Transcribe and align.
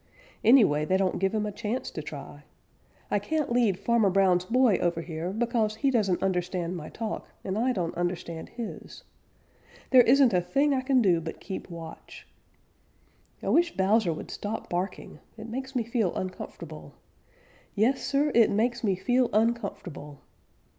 Anyway, 0.43 0.83
they 0.83 0.97
don't 0.97 1.19
give 1.19 1.31
him 1.31 1.45
a 1.45 1.51
chance 1.51 1.91
to 1.91 2.01
try. 2.01 2.43
I 3.11 3.19
can't 3.19 3.51
lead 3.51 3.77
Farmer 3.77 4.09
Brown's 4.09 4.45
boy 4.45 4.77
over 4.77 5.01
here 5.03 5.29
because 5.31 5.75
he 5.75 5.91
doesn't 5.91 6.23
understand 6.23 6.75
my 6.75 6.89
talk, 6.89 7.29
and 7.43 7.55
I 7.55 7.71
don't 7.71 7.93
understand 7.93 8.49
his. 8.49 9.03
There 9.91 10.01
isn't 10.01 10.33
a 10.33 10.41
thing 10.41 10.73
I 10.73 10.81
can 10.81 11.03
do 11.03 11.21
but 11.21 11.39
keep 11.39 11.69
watch. 11.69 12.27
I 13.43 13.49
wish 13.49 13.77
Bowser 13.77 14.11
would 14.11 14.31
stop 14.31 14.71
barking. 14.71 15.19
It 15.37 15.47
makes 15.47 15.75
me 15.75 15.83
feel 15.83 16.15
uncomfortable. 16.15 16.95
Yes, 17.75 18.01
Sir, 18.03 18.31
it 18.33 18.49
makes 18.49 18.83
me 18.83 18.95
feel 18.95 19.29
uncomfortable. 19.33 20.21